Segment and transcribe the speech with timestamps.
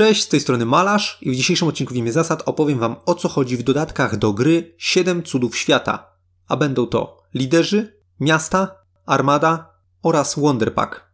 [0.00, 3.14] Cześć, z tej strony Malarz i w dzisiejszym odcinku w imię zasad opowiem Wam o
[3.14, 6.12] co chodzi w dodatkach do gry 7 cudów świata.
[6.48, 8.74] A będą to liderzy, miasta,
[9.06, 11.10] armada oraz Wonderpack.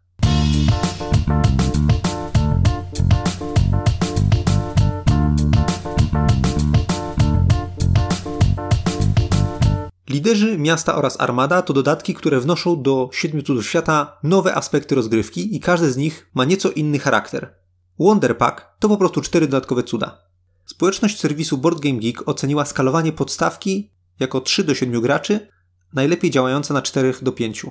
[10.09, 15.57] Liderzy, miasta oraz armada to dodatki, które wnoszą do 7 cudów świata nowe aspekty rozgrywki
[15.57, 17.66] i każdy z nich ma nieco inny charakter.
[17.99, 20.19] Wonderpack to po prostu cztery dodatkowe cuda.
[20.67, 25.49] Społeczność serwisu Board Game Geek oceniła skalowanie podstawki jako 3 do 7 graczy,
[25.93, 27.67] najlepiej działające na 4 do 5.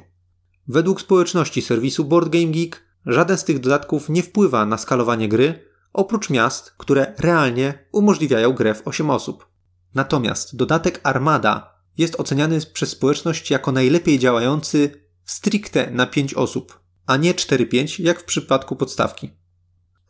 [0.67, 5.69] Według społeczności serwisu Board Game Geek żaden z tych dodatków nie wpływa na skalowanie gry,
[5.93, 9.47] oprócz miast, które realnie umożliwiają grę w 8 osób.
[9.95, 17.17] Natomiast dodatek Armada jest oceniany przez społeczność jako najlepiej działający stricte na 5 osób, a
[17.17, 19.44] nie 4-5 jak w przypadku podstawki.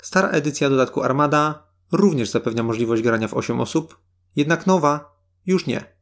[0.06, 3.98] Stara edycja dodatku Armada również zapewnia możliwość grania w 8 osób,
[4.36, 5.96] jednak nowa już nie.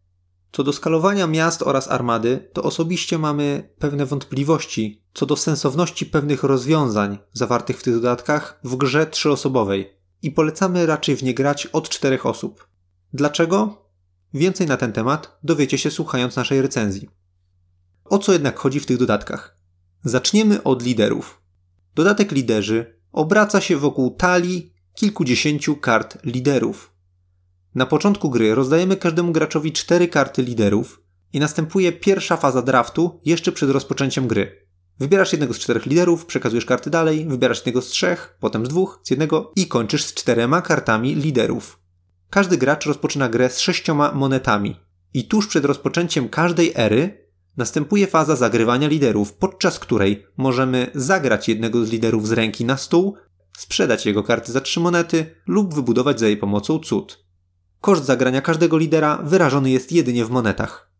[0.51, 6.43] Co do skalowania miast oraz armady, to osobiście mamy pewne wątpliwości co do sensowności pewnych
[6.43, 11.89] rozwiązań zawartych w tych dodatkach w grze trzyosobowej i polecamy raczej w nie grać od
[11.89, 12.67] czterech osób.
[13.13, 13.85] Dlaczego?
[14.33, 17.09] Więcej na ten temat dowiecie się słuchając naszej recenzji.
[18.05, 19.57] O co jednak chodzi w tych dodatkach?
[20.03, 21.41] Zaczniemy od liderów.
[21.95, 26.93] Dodatek liderzy obraca się wokół talii kilkudziesięciu kart liderów.
[27.75, 31.01] Na początku gry rozdajemy każdemu graczowi cztery karty liderów
[31.33, 34.67] i następuje pierwsza faza draftu jeszcze przed rozpoczęciem gry.
[34.99, 38.99] Wybierasz jednego z czterech liderów, przekazujesz karty dalej, wybierasz jednego z trzech, potem z dwóch,
[39.03, 41.79] z jednego i kończysz z czterema kartami liderów.
[42.29, 44.75] Każdy gracz rozpoczyna grę z sześcioma monetami.
[45.13, 47.22] I tuż przed rozpoczęciem każdej ery
[47.57, 53.15] następuje faza zagrywania liderów, podczas której możemy zagrać jednego z liderów z ręki na stół,
[53.57, 57.25] sprzedać jego karty za trzy monety lub wybudować za jej pomocą cud.
[57.81, 60.91] Koszt zagrania każdego lidera wyrażony jest jedynie w monetach.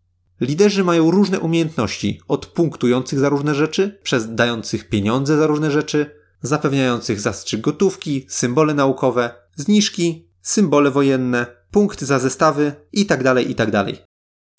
[0.42, 6.12] Liderzy mają różne umiejętności, od punktujących za różne rzeczy, przez dających pieniądze za różne rzeczy,
[6.42, 13.44] zapewniających zastrzyk gotówki, symbole naukowe, zniżki, symbole wojenne, punkty za zestawy itd.
[13.44, 13.86] itd.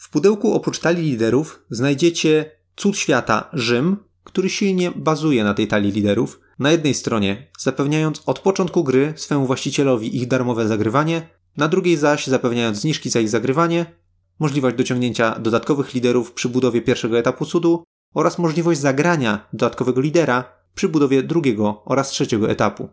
[0.05, 5.93] W pudełku oprócz talii liderów znajdziecie cud świata Rzym, który silnie bazuje na tej talii
[5.93, 6.41] liderów.
[6.59, 12.27] Na jednej stronie zapewniając od początku gry swemu właścicielowi ich darmowe zagrywanie, na drugiej zaś
[12.27, 13.87] zapewniając zniżki za ich zagrywanie,
[14.39, 20.45] możliwość dociągnięcia dodatkowych liderów przy budowie pierwszego etapu cudu oraz możliwość zagrania dodatkowego lidera
[20.75, 22.89] przy budowie drugiego oraz trzeciego etapu.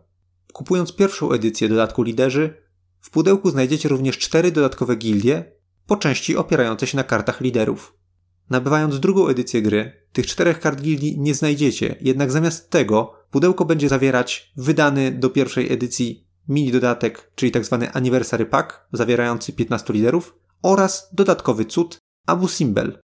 [0.52, 2.54] Kupując pierwszą edycję dodatku liderzy,
[3.00, 5.61] w pudełku znajdziecie również cztery dodatkowe gildie,
[5.92, 7.96] po części opierające się na kartach liderów.
[8.50, 13.88] Nabywając drugą edycję gry, tych czterech kart gildii nie znajdziecie, jednak zamiast tego pudełko będzie
[13.88, 17.78] zawierać wydany do pierwszej edycji mini dodatek, czyli tzw.
[17.80, 23.00] Tak Anniversary Pack, zawierający 15 liderów, oraz dodatkowy cud Abu Simbel.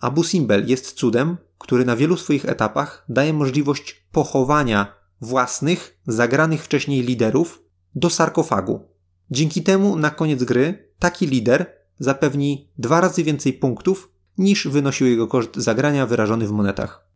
[0.00, 7.02] Abu Simbel jest cudem, który na wielu swoich etapach daje możliwość pochowania własnych, zagranych wcześniej
[7.02, 7.62] liderów
[7.94, 8.88] do sarkofagu.
[9.30, 15.26] Dzięki temu na koniec gry taki lider zapewni dwa razy więcej punktów niż wynosił jego
[15.26, 17.10] koszt zagrania wyrażony w monetach.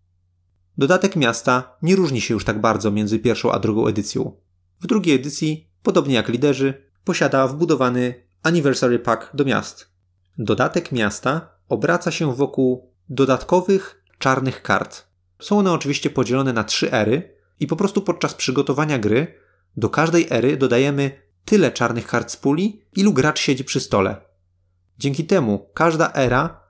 [0.78, 4.36] Dodatek miasta nie różni się już tak bardzo między pierwszą a drugą edycją.
[4.80, 6.74] W drugiej edycji, podobnie jak liderzy,
[7.04, 9.88] posiada wbudowany Anniversary Pack do miast.
[10.38, 15.06] Dodatek miasta obraca się wokół dodatkowych czarnych kart.
[15.40, 19.34] Są one oczywiście podzielone na trzy ery i po prostu podczas przygotowania gry
[19.76, 21.10] do każdej ery dodajemy
[21.44, 24.33] tyle czarnych kart z puli, ilu gracz siedzi przy stole.
[24.98, 26.60] Dzięki temu każda era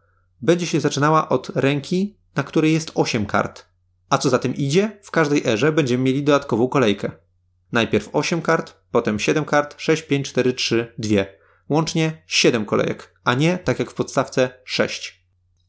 [0.42, 3.66] będzie się zaczynała od ręki, na której jest 8 kart.
[4.08, 7.10] A co za tym idzie, w każdej erze będziemy mieli dodatkową kolejkę.
[7.72, 11.24] Najpierw 8 kart, potem 7 kart, 6, 5, 4, 3, 2.
[11.68, 15.24] Łącznie 7 kolejek, a nie tak jak w podstawce 6.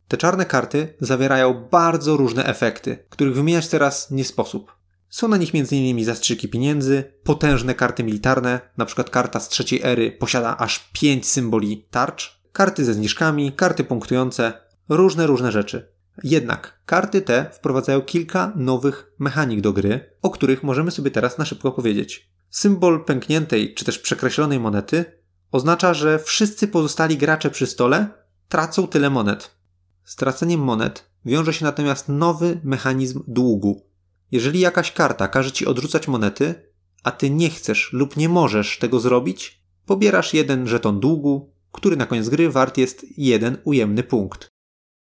[0.07, 4.75] Te czarne karty zawierają bardzo różne efekty, których wymieniać teraz nie sposób.
[5.09, 6.05] Są na nich m.in.
[6.05, 9.03] zastrzyki pieniędzy, potężne karty militarne, np.
[9.03, 14.53] karta z trzeciej ery posiada aż 5 symboli tarcz, karty ze zniżkami, karty punktujące,
[14.90, 15.87] różne, różne rzeczy.
[16.23, 21.46] Jednak karty te wprowadzają kilka nowych mechanik do gry, o których możemy sobie teraz na
[21.46, 22.29] szybko powiedzieć.
[22.49, 25.05] Symbol pękniętej czy też przekreślonej monety
[25.52, 28.07] oznacza, że wszyscy pozostali gracze przy stole
[28.49, 29.55] tracą tyle monet.
[30.03, 33.85] Z traceniem monet wiąże się natomiast nowy mechanizm długu.
[34.31, 36.55] Jeżeli jakaś karta każe ci odrzucać monety,
[37.03, 42.05] a ty nie chcesz lub nie możesz tego zrobić, pobierasz jeden żeton długu, który na
[42.05, 44.49] koniec gry wart jest jeden ujemny punkt.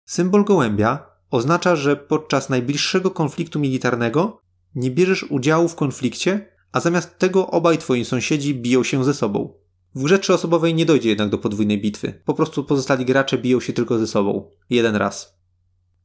[0.04, 4.40] Symbol gołębia oznacza, że podczas najbliższego konfliktu militarnego
[4.74, 9.54] nie bierzesz udziału w konflikcie, a zamiast tego obaj twoi sąsiedzi biją się ze sobą.
[9.94, 12.22] W grze trzyosobowej nie dojdzie jednak do podwójnej bitwy.
[12.24, 14.50] Po prostu pozostali gracze biją się tylko ze sobą.
[14.70, 15.38] Jeden raz.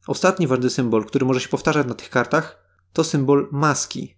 [0.08, 4.16] Ostatni ważny symbol, który może się powtarzać na tych kartach, to symbol maski.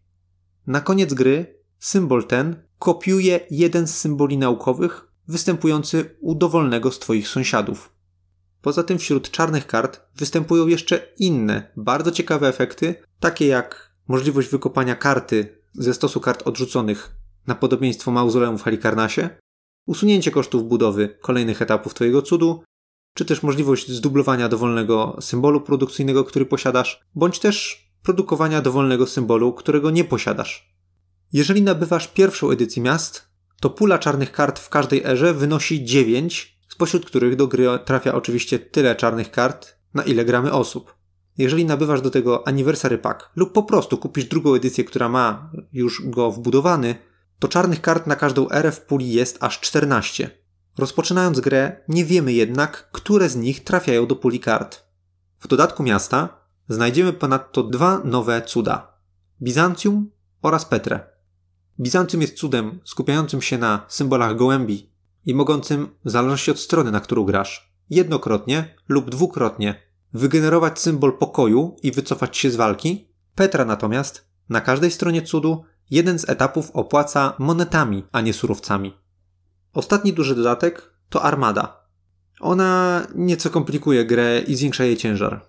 [0.68, 7.28] Na koniec gry symbol ten kopiuje jeden z symboli naukowych występujący u dowolnego z Twoich
[7.28, 7.94] sąsiadów.
[8.62, 14.96] Poza tym wśród czarnych kart występują jeszcze inne, bardzo ciekawe efekty, takie jak możliwość wykopania
[14.96, 17.16] karty ze stosu kart odrzuconych
[17.48, 19.30] na podobieństwo mauzoleum w Halikarnasie,
[19.86, 22.64] usunięcie kosztów budowy kolejnych etapów Twojego cudu,
[23.14, 29.92] czy też możliwość zdublowania dowolnego symbolu produkcyjnego, który posiadasz, bądź też produkowania dowolnego symbolu, którego
[29.92, 30.74] nie posiadasz.
[31.34, 33.33] Jeżeli nabywasz pierwszą edycję miast,
[33.64, 38.60] to pula czarnych kart w każdej erze wynosi 9, spośród których do gry trafia oczywiście
[38.60, 40.96] tyle czarnych kart, na ile gramy osób.
[41.38, 46.02] Jeżeli nabywasz do tego Anniversary Pack lub po prostu kupisz drugą edycję, która ma już
[46.06, 46.96] go wbudowany,
[47.40, 50.30] to czarnych kart na każdą erę w puli jest aż 14.
[50.78, 54.84] Rozpoczynając grę, nie wiemy jednak, które z nich trafiają do puli kart.
[55.40, 56.30] W dodatku miasta
[56.70, 58.98] znajdziemy ponadto dwa nowe cuda:
[59.42, 60.12] Bizancjum
[60.42, 61.13] oraz Petrę.
[61.80, 64.90] Bizancjum jest cudem skupiającym się na symbolach gołębi
[65.26, 69.82] i mogącym, w zależności od strony, na którą grasz, jednokrotnie lub dwukrotnie
[70.14, 73.08] wygenerować symbol pokoju i wycofać się z walki.
[73.36, 78.94] Petra natomiast na każdej stronie cudu jeden z etapów opłaca monetami, a nie surowcami.
[79.74, 81.84] Ostatni duży dodatek to armada.
[82.40, 85.46] Ona nieco komplikuje grę i zwiększa jej ciężar.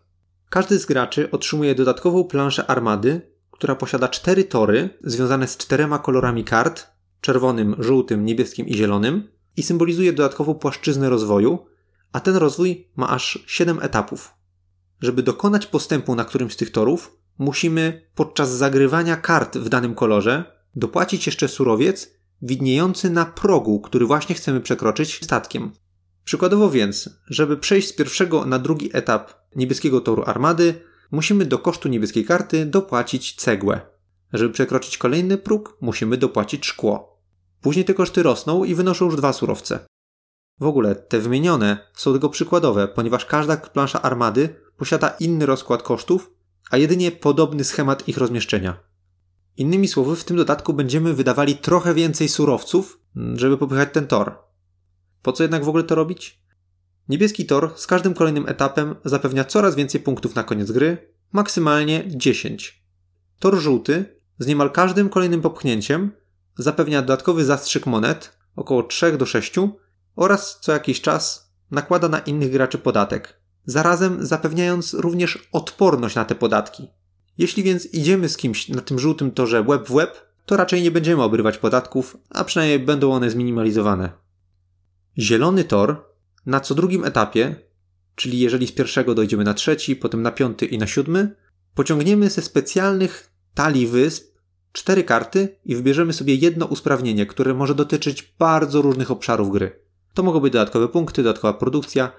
[0.50, 6.44] Każdy z graczy otrzymuje dodatkową planszę armady, która posiada cztery tory związane z czterema kolorami
[6.44, 6.86] kart
[7.20, 11.66] czerwonym, żółtym, niebieskim i zielonym i symbolizuje dodatkową płaszczyznę rozwoju,
[12.12, 14.34] a ten rozwój ma aż 7 etapów.
[15.00, 20.44] Żeby dokonać postępu na którymś z tych torów, musimy podczas zagrywania kart w danym kolorze
[20.76, 22.10] dopłacić jeszcze surowiec
[22.42, 25.72] widniejący na progu, który właśnie chcemy przekroczyć statkiem.
[26.24, 30.74] Przykładowo więc, żeby przejść z pierwszego na drugi etap niebieskiego toru armady,
[31.14, 33.80] musimy do kosztu niebieskiej karty dopłacić cegłę.
[34.32, 37.20] Żeby przekroczyć kolejny próg, musimy dopłacić szkło.
[37.60, 39.86] Później te koszty rosną i wynoszą już dwa surowce.
[40.60, 46.30] W ogóle te wymienione są tylko przykładowe, ponieważ każda plansza armady posiada inny rozkład kosztów,
[46.70, 48.80] a jedynie podobny schemat ich rozmieszczenia.
[49.56, 53.00] Innymi słowy, w tym dodatku będziemy wydawali trochę więcej surowców,
[53.34, 54.38] żeby popychać ten tor.
[55.22, 56.43] Po co jednak w ogóle to robić?
[57.08, 62.84] Niebieski tor z każdym kolejnym etapem zapewnia coraz więcej punktów na koniec gry, maksymalnie 10.
[63.38, 66.12] Tor żółty z niemal każdym kolejnym popchnięciem
[66.58, 69.54] zapewnia dodatkowy zastrzyk monet, około 3 do 6,
[70.16, 76.34] oraz co jakiś czas nakłada na innych graczy podatek, zarazem zapewniając również odporność na te
[76.34, 76.88] podatki.
[77.38, 80.90] Jeśli więc idziemy z kimś na tym żółtym torze web w web, to raczej nie
[80.90, 84.12] będziemy obrywać podatków, a przynajmniej będą one zminimalizowane.
[85.18, 86.13] Zielony tor
[86.46, 87.56] na co drugim etapie,
[88.14, 91.36] czyli jeżeli z pierwszego dojdziemy na trzeci, potem na piąty i na siódmy,
[91.74, 94.34] pociągniemy ze specjalnych talii wysp
[94.74, 99.80] cztery karty i wybierzemy sobie jedno usprawnienie, które może dotyczyć bardzo różnych obszarów gry.
[100.14, 102.12] To mogą być dodatkowe punkty, dodatkowa produkcja,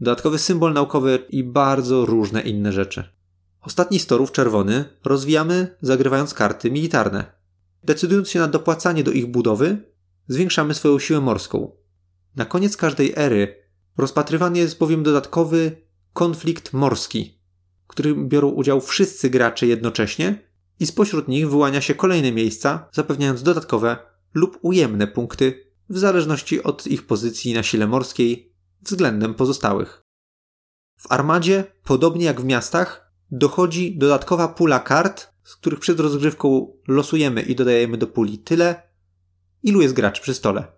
[0.00, 3.04] dodatkowy symbol naukowy i bardzo różne inne rzeczy.
[3.60, 7.32] Ostatni z torów, czerwony, rozwijamy zagrywając karty militarne.
[7.84, 9.92] Decydując się na dopłacanie do ich budowy,
[10.28, 11.70] zwiększamy swoją siłę morską.
[12.36, 13.67] Na koniec każdej ery
[13.98, 17.38] rozpatrywany jest bowiem dodatkowy konflikt morski,
[17.84, 20.48] w którym biorą udział wszyscy gracze jednocześnie
[20.80, 23.96] i spośród nich wyłania się kolejne miejsca, zapewniając dodatkowe
[24.34, 30.02] lub ujemne punkty w zależności od ich pozycji na sile morskiej względem pozostałych.
[30.98, 37.42] W armadzie, podobnie jak w miastach, dochodzi dodatkowa pula kart, z których przed rozgrywką losujemy
[37.42, 38.82] i dodajemy do puli tyle,
[39.62, 40.77] ilu jest gracz przy stole.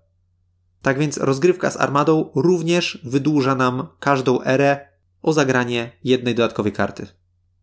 [0.83, 4.89] Tak więc rozgrywka z armadą również wydłuża nam każdą erę
[5.23, 7.07] o zagranie jednej dodatkowej karty.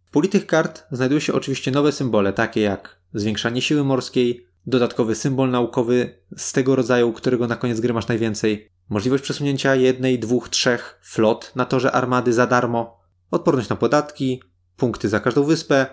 [0.06, 5.16] W puli tych kart znajdują się oczywiście nowe symbole, takie jak zwiększanie siły morskiej, dodatkowy
[5.16, 10.50] symbol naukowy z tego rodzaju, którego na koniec gry masz najwięcej, możliwość przesunięcia jednej, dwóch,
[10.50, 13.00] trzech flot na torze armady za darmo,
[13.32, 14.42] odporność na podatki,
[14.78, 15.86] punkty za każdą wyspę,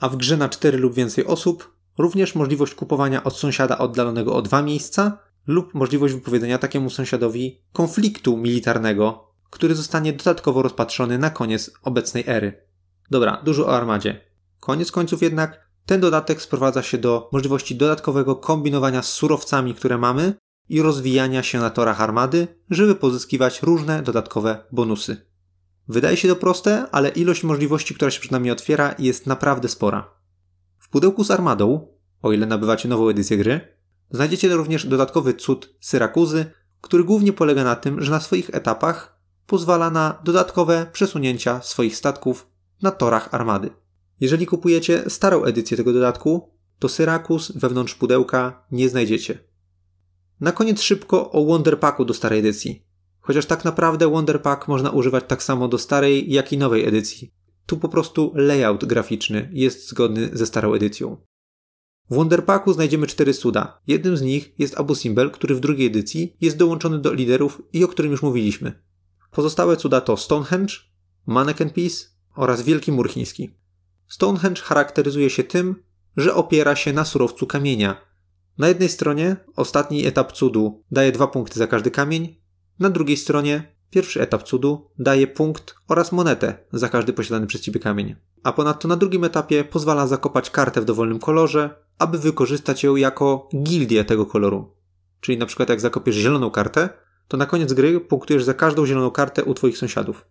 [0.00, 4.42] a w grze na cztery lub więcej osób również możliwość kupowania od sąsiada oddalonego o
[4.42, 5.18] dwa miejsca
[5.50, 12.66] lub możliwość wypowiedzenia takiemu sąsiadowi konfliktu militarnego, który zostanie dodatkowo rozpatrzony na koniec obecnej ery.
[13.10, 14.20] Dobra, dużo o armadzie.
[14.60, 20.34] Koniec końców jednak ten dodatek sprowadza się do możliwości dodatkowego kombinowania z surowcami, które mamy
[20.68, 25.26] i rozwijania się na torach armady, żeby pozyskiwać różne dodatkowe bonusy.
[25.88, 30.10] Wydaje się to proste, ale ilość możliwości, która się przed nami otwiera, jest naprawdę spora.
[30.78, 31.88] W pudełku z armadą
[32.22, 33.79] o ile nabywacie nową edycję gry.
[34.10, 36.46] Znajdziecie również dodatkowy cud Syrakuzy,
[36.80, 42.46] który głównie polega na tym, że na swoich etapach pozwala na dodatkowe przesunięcia swoich statków
[42.82, 43.70] na torach armady.
[44.20, 49.38] Jeżeli kupujecie starą edycję tego dodatku, to Syrakus wewnątrz pudełka nie znajdziecie.
[50.40, 52.86] Na koniec szybko o Wonderpacku do starej edycji.
[53.20, 57.34] Chociaż tak naprawdę Wonderpack można używać tak samo do starej, jak i nowej edycji.
[57.66, 61.16] Tu po prostu layout graficzny jest zgodny ze starą edycją.
[62.10, 63.80] W Wonderpacku znajdziemy cztery cuda.
[63.86, 67.84] Jednym z nich jest Abu Simbel, który w drugiej edycji jest dołączony do liderów i
[67.84, 68.82] o którym już mówiliśmy.
[69.30, 70.74] Pozostałe cuda to Stonehenge,
[71.26, 73.50] Mannequin Piece oraz Wielki Mur Chiński.
[74.08, 75.82] Stonehenge charakteryzuje się tym,
[76.16, 77.96] że opiera się na surowcu kamienia.
[78.58, 82.36] Na jednej stronie ostatni etap cudu daje dwa punkty za każdy kamień,
[82.78, 87.80] na drugiej stronie pierwszy etap cudu daje punkt oraz monetę za każdy posiadany przez ciebie
[87.80, 88.16] kamień.
[88.42, 93.48] A ponadto na drugim etapie pozwala zakopać kartę w dowolnym kolorze, aby wykorzystać ją jako
[93.62, 94.76] gildię tego koloru.
[95.20, 96.88] Czyli na przykład jak zakopiesz zieloną kartę,
[97.28, 100.26] to na koniec gry punktujesz za każdą zieloną kartę u twoich sąsiadów.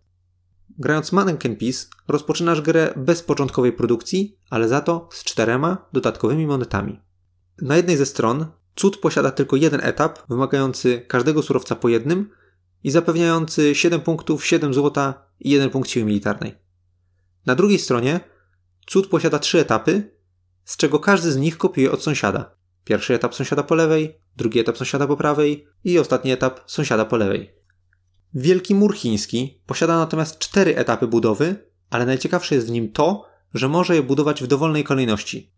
[0.78, 7.00] Grając Mannequin Piece rozpoczynasz grę bez początkowej produkcji, ale za to z czterema dodatkowymi monetami.
[7.62, 8.46] Na jednej ze stron
[8.76, 12.30] cud posiada tylko jeden etap, wymagający każdego surowca po jednym
[12.84, 16.56] i zapewniający 7 punktów, 7 złota i 1 punkt siły militarnej.
[17.46, 18.20] Na drugiej stronie
[18.88, 20.19] cud posiada trzy etapy,
[20.70, 22.56] z czego każdy z nich kopiuje od sąsiada.
[22.84, 27.18] Pierwszy etap sąsiada po lewej, drugi etap sąsiada po prawej i ostatni etap sąsiada po
[27.18, 27.54] lewej.
[28.34, 33.70] Wielki mur chiński posiada natomiast cztery etapy budowy, ale najciekawsze jest w nim to, że
[33.70, 35.54] może je budować w dowolnej kolejności.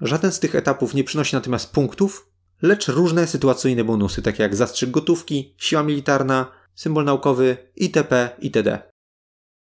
[0.00, 2.30] Żaden z tych etapów nie przynosi natomiast punktów,
[2.62, 8.30] lecz różne sytuacyjne bonusy, takie jak zastrzyk gotówki, siła militarna, symbol naukowy, itp.
[8.38, 8.90] itd.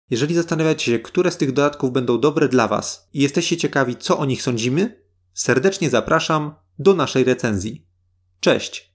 [0.10, 4.18] Jeżeli zastanawiacie się, które z tych dodatków będą dobre dla Was i jesteście ciekawi, co
[4.18, 7.86] o nich sądzimy, serdecznie zapraszam do naszej recenzji.
[8.40, 8.89] Cześć!